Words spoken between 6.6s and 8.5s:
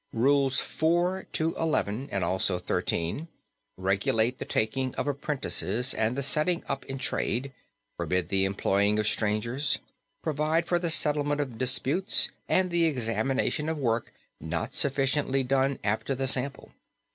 up in trade; forbid the